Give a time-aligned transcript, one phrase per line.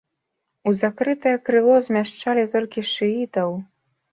[0.69, 3.49] У закрытае крыло змяшчалі толькі шыітаў.